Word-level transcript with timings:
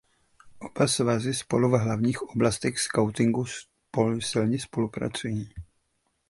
Oba 0.59 0.87
svazy 0.87 1.33
spolu 1.33 1.69
v 1.69 1.77
hlavních 1.79 2.21
oblastech 2.21 2.79
skautingu 2.79 3.45
silně 4.21 4.59
spolupracují. 4.59 5.53